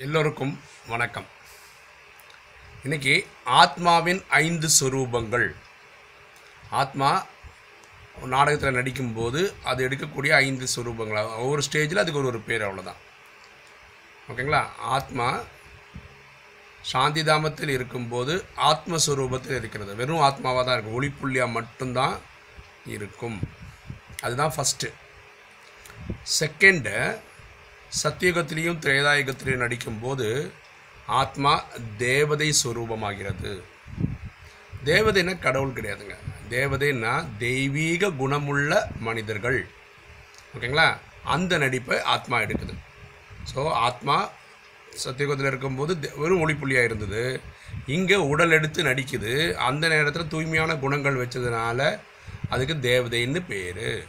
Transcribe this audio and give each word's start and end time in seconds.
எல்லோருக்கும் 0.00 0.60
வணக்கம். 0.86 1.26
இன்னைக்கு 2.82 3.26
ஆத்மாவின் 3.44 4.24
ஐந்து 4.28 4.68
சொரூபங்கள். 4.80 5.54
ஆத்மா 6.70 7.26
நாடகத்தில் 8.24 8.74
நடிக்கும்போது 8.74 9.62
அது 9.64 9.88
எடுக்கக்கூடிய 9.88 10.32
ஐந்து 10.32 10.66
சொரூபங்கள். 10.76 11.36
ஒவ்வொரு 11.36 11.62
ஸ்டேஜில் 11.70 11.98
அதுக்கு 11.98 12.18
ஒரு 12.18 12.26
ஒரு 12.26 12.40
பேர் 12.40 12.62
அவ்வளோதான் 12.62 13.00
ஓகேங்களா? 14.28 14.68
ஆத்மா 14.78 15.40
சாந்திதாமத்தில் 16.92 17.68
இருக்கும்போது 17.68 18.44
ஆத்மஸ்வரூபத்தில் 18.56 19.56
இருக்கிறது. 19.56 19.94
வெறும் 19.94 20.20
ஆத்மாவாக 20.20 20.64
தான் 20.64 20.78
இருக்கும். 20.78 21.02
ஒளிப்புள்ளியாக 21.02 21.50
மட்டும்தான் 21.50 22.20
இருக்கும். 22.86 23.40
அதுதான் 24.22 24.54
ஃபஸ்ட்டு 24.56 24.92
செகண்டு 26.40 27.20
சத்தியுகத்திலையும் 28.02 28.80
திரேதாயுகத்திலையும் 28.84 29.64
நடிக்கும்போது 29.64 30.50
ஆத்மா 31.06 31.64
தேவதை 31.96 32.54
ஸ்வரூபமாகிறது 32.64 33.62
தேவதைன்னா 34.84 35.38
கடவுள் 35.38 35.72
கிடையாதுங்க. 35.72 36.16
தேவதைன்னா 36.50 37.26
தெய்வீக 37.38 38.10
குணமுள்ள 38.10 38.90
மனிதர்கள். 38.98 39.66
ஓகேங்களா? 40.56 40.96
அந்த 41.24 41.58
நடிப்பை 41.58 42.00
ஆத்மா 42.00 42.40
எடுக்குது. 42.40 42.74
ஸோ 43.54 43.70
ஆத்மா 43.70 44.30
சத்தியுகத்தில் 45.04 45.46
இருக்கும்போது 45.46 46.12
வெறும் 46.16 46.48
ஒளிப்புள்ளியாக 46.48 46.84
இருந்தது. 46.84 47.40
இங்கே 47.86 48.14
உடல் 48.14 48.50
எடுத்து 48.50 48.82
நடிக்குது. 48.82 49.52
அந்த 49.52 49.88
நேரத்தில் 49.88 50.28
தூய்மையான 50.28 50.76
குணங்கள் 50.76 51.26
வச்சதுனால 51.26 52.00
அதுக்கு 52.48 52.74
தேவதைன்னு 52.74 53.42
பேர். 53.48 54.06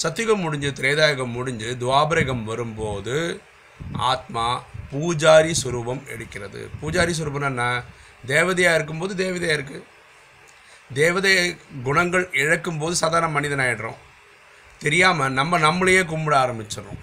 சத்தியுகம் 0.00 0.42
முடிஞ்சு 0.44 0.70
திரேதாயுகம் 0.78 1.34
முடிஞ்சு 1.36 1.68
துவாபரகம் 1.82 2.42
வரும்போது 2.48 3.14
ஆத்மா 4.10 4.46
பூஜாரி 4.90 5.52
சுரூபம் 5.62 6.02
எடுக்கிறது. 6.14 6.60
பூஜாரி 6.80 7.12
சுரூபம்னா 7.18 7.50
என்ன? 7.52 7.64
தேவதையாக 8.32 8.78
இருக்கும்போது 8.78 9.12
தேவதையாக 9.22 9.56
இருக்குது 9.58 9.86
தேவதை 11.00 11.32
குணங்கள் 11.86 12.26
இழக்கும்போது 12.42 12.94
சாதாரண 13.02 13.30
மனிதன் 13.36 13.64
ஆகிடுறோம் 13.66 13.98
தெரியாமல் 14.84 15.34
நம்ம 15.38 15.58
நம்மளையே 15.66 16.02
கும்பிட 16.12 16.36
ஆரம்பிச்சிடுறோம். 16.44 17.00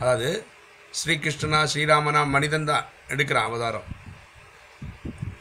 அதாவது 0.00 0.30
ஸ்ரீகிருஷ்ணனா 1.00 1.62
ஸ்ரீராமனா 1.74 2.24
மனிதன் 2.36 2.68
தான் 2.72 2.84
எடுக்கிறான் 3.12 3.48
அவதாரம். 3.50 3.86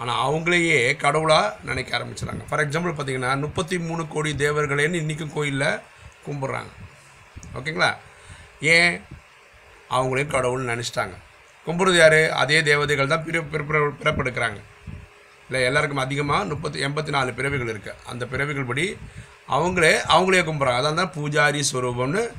ஆனால் 0.02 0.22
அவங்களையே 0.28 0.80
கடவுளாக 1.04 1.58
நினைக்க 1.70 1.92
ஆரம்பிச்சிடறாங்க. 1.98 2.46
ஃபார் 2.50 2.64
எக்ஸாம்பிள் 2.68 2.96
பார்த்தீங்கன்னா 2.96 3.34
முப்பத்தி 3.48 3.76
மூணு 3.90 4.04
கோடி 4.14 4.32
தேவர்களேன்னு 4.46 5.02
இன்றைக்கும் 5.04 5.36
கோயிலில் 5.36 5.70
கும்பிட்றாங்க. 6.28 6.72
ஓகேங்களா? 7.56 7.96
ஏன்? 8.62 9.02
அவங்களையும் 9.90 10.32
கடவுள்னு 10.32 10.84
நினச்சிட்டாங்க. 10.84 11.14
கும்பிடுறது 11.68 11.96
யார்? 11.96 12.32
அதே 12.32 12.64
தேவதைகள் 12.64 13.08
தான் 13.08 13.24
பிற 13.24 13.42
பிற- 13.42 13.64
பிற- 13.64 13.90
பிறப்பெடுக்கிறாங்க. 13.90 14.62
இல்லை 15.48 15.66
எல்லாருக்கும் 15.66 15.98
அதிகமாக 15.98 16.46
முப்பத்தி 16.46 16.86
எண்பத்தி 16.86 17.10
நாலு 17.10 17.34
பிறவிகள் 17.34 17.78
இருக்குது 17.78 18.06
அந்த 18.06 18.26
பிறவிகள் 18.26 18.64
படி 18.64 18.98
அவங்களே 19.50 19.98
அவங்களே 20.08 20.42
கும்பிட்றாங்க. 20.44 20.78
அதான் 20.80 20.94
தான் 20.94 21.14
பூஜாரி 21.14 21.64
ஸ்வரூபம்னு 21.72 22.32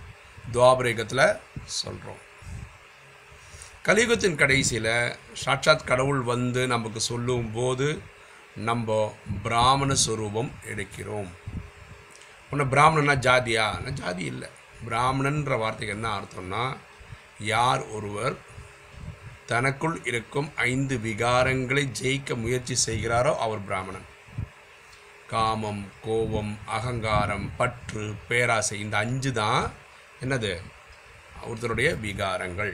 துவாபரேகத்தில் 0.53 1.39
சொல்கிறோம் 1.65 2.25
கலியுகத்தின் 3.85 4.35
கடைசியில் 4.35 5.17
சாட்சாத் 5.33 5.87
கடவுள் 5.87 6.21
வந்து 6.21 6.67
நமக்கு 6.67 7.01
சொல்லும்போது 7.01 8.03
நம்ம 8.57 9.17
பிராமண 9.43 9.95
ஸ்வரூபம் 9.95 10.51
எடுக்கிறோம். 10.65 11.29
உன்னை 12.51 12.65
பிராமணன்னா 12.73 13.15
ஜாதியா? 13.27 13.65
நான் 13.83 14.01
ஜாதி 14.01 14.25
இல்லை. 14.33 14.49
பிராமணன்ற 14.89 15.55
வார்த்தைக்கு 15.63 15.95
என்ன 15.97 16.09
அர்த்தம்னா 16.19 16.65
யார் 17.53 17.83
ஒருவர் 17.97 18.37
தனக்குள் 19.51 19.97
இருக்கும் 20.11 20.49
ஐந்து 20.71 20.95
விகாரங்களை 21.07 21.85
ஜெயிக்க 22.01 22.37
முயற்சி 22.45 22.77
செய்கிறாரோ 22.87 23.33
அவர் 23.47 23.63
பிராமணன். 23.69 24.07
காமம் 25.33 25.83
கோபம் 26.07 26.53
அகங்காரம் 26.77 27.47
பற்று 27.57 28.05
பேராசை 28.29 28.77
இந்த 28.85 28.97
அஞ்சு 29.05 29.31
தான் 29.33 29.65
என்னது? 30.25 30.53
ஒருத்தருடைய 31.49 31.89
விகாரங்கள். 32.05 32.73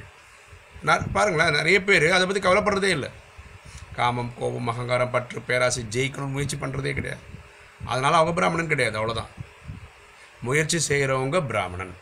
நான் 0.89 1.13
பாருங்களேன் 1.17 1.59
நிறைய 1.59 1.79
பேர் 1.89 2.07
அதை 2.17 2.25
பற்றி 2.27 2.43
கவலைப்படுறதே 2.45 2.91
இல்லை. 2.97 3.11
காமம் 3.99 4.33
கோபம் 4.41 4.71
அகங்காரம் 4.73 5.15
பற்று 5.15 5.41
பேராசை 5.49 5.83
ஜெயிக்கணும்னு 5.97 6.37
முயற்சி 6.37 6.57
பண்ணுறதே 6.57 6.93
கிடையாது. 6.99 7.25
அதனால் 7.93 8.19
அவங்க 8.19 8.35
பிராமணன் 8.41 8.73
கிடையாது 8.73 8.99
அவ்வளோதான் 9.01 9.33
முயற்சி 10.43 10.79
செய்கிறவங்க 10.89 11.47
பிராமணன். 11.47 11.95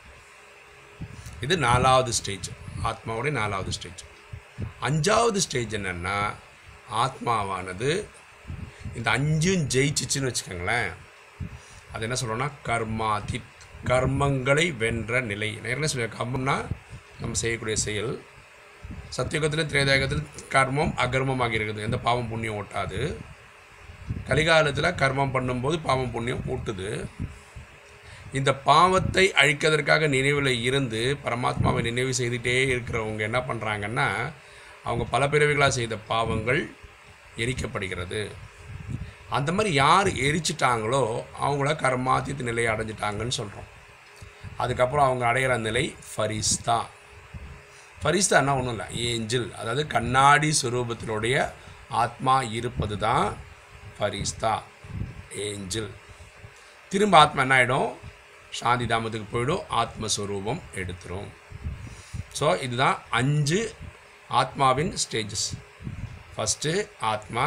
இது 1.41 1.57
நாலாவது 1.57 2.13
ஸ்டேஜ் 2.13 2.51
ஆத்மாவுடைய 2.85 3.31
நாலாவது 3.31 3.73
ஸ்டேஜ் 3.73 4.03
அஞ்சாவது 4.83 5.37
ஸ்டேஜ் 5.37 5.77
என்னென்னா 5.77 6.35
ஆத்மாவானது 6.95 8.05
இந்த 8.95 9.11
அஞ்சும் 9.11 9.67
ஜெயிச்சிச்சுன்னு 9.69 10.35
வச்சுக்கோங்களேன். 10.35 10.93
அது 11.93 12.01
என்ன 12.01 12.17
சொல்லணும்னா 12.25 12.51
கர்மாதித் 12.65 13.49
கர்மங்களை 13.85 14.77
வென்ற 14.77 15.21
நிலை. 15.21 15.53
நான் 15.53 15.65
என்ன 15.65 15.87
சொல்லுவேன் 15.87 16.13
கர்மம்னா 16.19 16.65
நம்ம 17.21 17.35
செய்யக்கூடிய 17.35 17.77
செயல். 17.77 18.23
சத்தியுகத்திலும் 19.17 19.71
திரேதாயுகத்திலும் 19.73 20.27
கர்மம் 20.49 20.93
அகர்மமாக 20.97 21.53
இருக்குது. 21.53 21.81
எந்த 21.81 21.99
பாவம் 21.99 22.29
புண்ணியம் 22.29 22.63
ஓட்டாது. 22.63 23.17
கலிகாலத்தில் 24.27 24.95
கர்மம் 24.95 25.35
பண்ணும்போது 25.35 25.81
பாவம் 25.83 26.11
புண்ணியம் 26.11 26.45
ஊட்டுது 26.49 27.05
இந்த 28.39 28.51
பாவத்தை 28.71 29.25
அழிக்கிறதற்காக 29.41 30.09
நினைவில் 30.09 30.53
இருந்து 30.69 31.01
பரமாத்மாவை 31.25 31.81
நினைவு 31.89 32.13
செய்துட்டே 32.19 32.55
இருக்கிறவங்க 32.73 33.23
என்ன 33.29 33.39
பண்ணுறாங்கன்னா 33.49 34.07
அவங்க 34.85 35.05
பல 35.15 35.27
பிறவிகளாக 35.27 35.73
செய்த 35.79 35.95
பாவங்கள் 36.13 36.61
எரிக்கப்படுகிறது. 37.43 38.23
அந்த 39.37 39.51
மாதிரி 39.53 39.71
யார் 39.75 40.09
எரிச்சிட்டாங்களோ 40.27 41.03
அவங்கள 41.45 41.71
கர்மாத்தியத்து 41.83 42.49
நிலையை 42.49 42.71
அடைஞ்சிட்டாங்கன்னு 42.75 43.39
சொல்கிறோம் 43.41 43.69
அதுக்கப்புறம் 44.63 45.07
அவங்க 45.09 45.25
அடையிற 45.31 45.53
நிலை 45.67 45.85
ஃபரிஸ்தா. 46.11 46.79
ஃபரிஸ்தான்னா 48.03 48.53
ஒன்றும் 48.59 48.75
இல்லை 48.77 48.87
ஏஞ்சல். 49.09 49.49
அதாவது 49.61 49.83
கண்ணாடி 49.95 50.51
சுரூபத்தினுடைய 50.63 51.37
ஆத்மா 52.03 52.43
இருப்பது 52.59 52.99
தான் 53.07 53.27
ஃபரிஸ்தா 53.97 54.55
ஏஞ்சல். 55.47 55.91
திரும்ப 56.93 57.17
ஆத்மா 57.19 57.43
என்ன 57.43 57.57
ஆகிடும் 57.59 57.91
சாந்தி 58.59 58.87
தாமத்துக்கு 58.93 59.29
போயிடும் 59.33 59.65
ஆத்மஸ்வரூபம் 59.83 60.61
எடுத்துரும். 60.81 61.29
ஸோ 62.39 62.47
இதுதான் 62.67 62.97
அஞ்சு 63.21 63.61
ஆத்மாவின் 64.41 64.93
ஸ்டேஜஸ் 65.03 65.49
ஃபஸ்ட்டு 66.35 66.73
ஆத்மா 67.13 67.45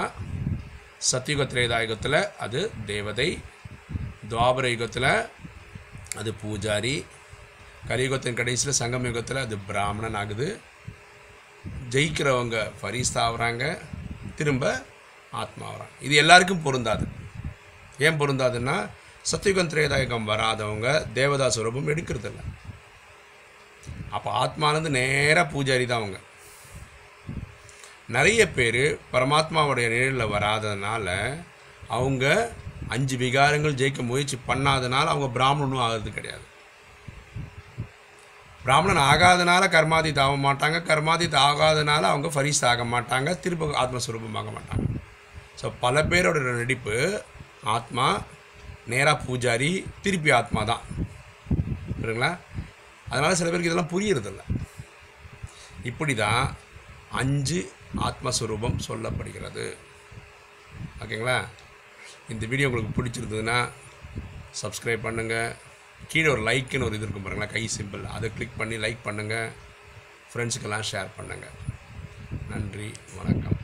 சத்தியுக 1.09 1.45
திரேதாயுகத்தில் 1.51 2.19
அது 2.45 2.59
தேவதை 2.91 3.29
துவாபர 4.31 4.65
யுகத்தில் 4.73 5.11
அது 6.19 6.31
பூஜாரி 6.41 6.95
கலியுகத்தின் 7.89 8.39
கடைசியில் 8.39 8.79
சங்கம் 8.81 9.07
யுகத்தில் 9.09 9.43
அது 9.45 9.55
பிராமணன் 9.69 10.17
ஆகுது 10.21 10.47
ஜெயிக்கிறவங்க 11.93 12.57
ஃபரீஸ்தாகிறாங்க 12.79 13.63
திரும்ப 14.39 14.65
ஆத்மா 15.41 15.65
ஆகுறாங்க 15.69 15.95
இது 16.07 16.15
எல்லாருக்கும் 16.23 16.65
பொருந்தாது. 16.65 17.05
ஏன் 18.05 18.19
பொருந்தாதுன்னா 18.21 18.77
சத்தியுகம் 19.29 19.69
திரேதாயகம் 19.71 20.25
வராதவங்க 20.29 20.87
தேவதா 21.17 21.45
சுரூபம் 21.55 21.89
எடுக்கிறதில்ல. 21.91 22.41
அப்போ 24.15 24.29
ஆத்மானது 24.31 24.89
நேராக 24.97 25.51
பூஜாரி 25.53 25.85
தான் 25.85 26.01
அவங்க. 26.01 26.19
நிறைய 28.15 28.41
பேர் 28.57 28.83
பரமாத்மாவுடைய 29.13 29.87
நிழலில் 29.93 30.33
வராததுனால 30.33 31.07
அவங்க 31.97 32.25
அஞ்சு 32.95 33.17
விகாரங்கள் 33.23 33.79
ஜெயிக்க 33.81 34.01
முயற்சி 34.09 34.39
பண்ணாதனால 34.49 35.05
அவங்க 35.13 35.29
பிராமணனும் 35.37 35.83
ஆகிறது 35.85 36.11
கிடையாது. 36.17 36.45
பிராமணன் 38.65 39.03
ஆகாதனால 39.11 39.63
கர்மாதித் 39.77 40.21
ஆக 40.25 40.35
மாட்டாங்க 40.47 40.77
கர்மாதித் 40.91 41.41
ஆகாதனால 41.47 42.03
அவங்க 42.11 42.27
ஃபரிஸ் 42.35 42.63
ஆக 42.73 42.83
மாட்டாங்க 42.93 43.39
திரும்ப 43.39 43.71
ஆத்மஸ்வரூபமாக 43.83 44.41
ஆக 44.43 44.51
மாட்டாங்க. 44.57 44.85
ஸோ 45.61 45.65
பல 45.79 46.03
பேரோட 46.11 46.37
நடிப்பு 46.61 46.97
ஆத்மா 47.77 48.07
நேராக 48.91 49.23
பூஜாரி 49.25 49.85
திருப்பி 50.01 50.31
ஆத்மா 50.31 50.63
தான். 50.63 50.83
புரியுங்களா 52.01 52.31
அதனால் 53.09 53.37
சில 53.39 53.49
பேருக்கு 53.49 53.71
இதெல்லாம் 53.71 53.93
புரியறதில்ல. 53.93 54.43
இப்படி 55.89 56.15
தான் 56.15 56.55
அஞ்சு 57.21 57.59
ஆத்மஸ்வரூபம் 58.07 58.77
சொல்லப்படுகிறது. 58.87 59.65
ஓகேங்களா? 61.01 61.37
இந்த 62.29 62.45
வீடியோ 62.45 62.67
உங்களுக்கு 62.69 62.95
பிடிச்சிருந்ததுன்னா 62.97 63.57
சப்ஸ்கிரைப் 64.61 65.05
பண்ணுங்கள் 65.07 65.55
கீழே 66.11 66.27
ஒரு 66.27 66.41
லைக்குன்னு 66.49 66.87
ஒரு 66.87 66.97
இது 66.97 67.05
இருக்கும் 67.05 67.25
பாருங்களேன். 67.25 67.53
கை 67.55 67.69
சிம்பிள் 67.77 68.03
அதை 68.15 68.29
கிளிக் 68.37 68.59
பண்ணி 68.61 68.77
லைக் 68.85 69.05
பண்ணுங்கள் 69.07 69.51
ஃப்ரெண்ட்ஸுக்கெல்லாம் 70.31 70.87
ஷேர் 70.91 71.15
பண்ணுங்கள் 71.17 71.57
நன்றி. 72.51 72.89
வணக்கம். 73.19 73.62